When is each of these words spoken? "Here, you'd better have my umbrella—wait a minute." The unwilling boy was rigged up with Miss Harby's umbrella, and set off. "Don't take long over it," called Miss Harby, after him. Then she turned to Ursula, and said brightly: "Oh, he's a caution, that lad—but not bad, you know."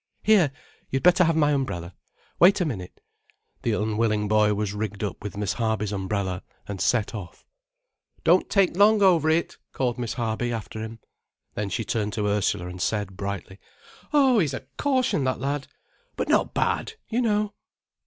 "Here, 0.23 0.51
you'd 0.89 1.03
better 1.03 1.25
have 1.25 1.35
my 1.35 1.51
umbrella—wait 1.51 2.59
a 2.59 2.65
minute." 2.65 3.01
The 3.61 3.73
unwilling 3.73 4.27
boy 4.27 4.55
was 4.55 4.73
rigged 4.73 5.03
up 5.03 5.21
with 5.21 5.37
Miss 5.37 5.53
Harby's 5.53 5.91
umbrella, 5.91 6.41
and 6.67 6.81
set 6.81 7.13
off. 7.13 7.45
"Don't 8.23 8.49
take 8.49 8.75
long 8.75 9.03
over 9.03 9.29
it," 9.29 9.57
called 9.73 9.99
Miss 9.99 10.15
Harby, 10.15 10.51
after 10.51 10.81
him. 10.81 10.97
Then 11.53 11.69
she 11.69 11.83
turned 11.85 12.13
to 12.13 12.25
Ursula, 12.25 12.65
and 12.67 12.81
said 12.81 13.15
brightly: 13.15 13.59
"Oh, 14.11 14.39
he's 14.39 14.55
a 14.55 14.61
caution, 14.75 15.23
that 15.25 15.39
lad—but 15.39 16.27
not 16.27 16.55
bad, 16.55 16.93
you 17.07 17.21
know." 17.21 17.53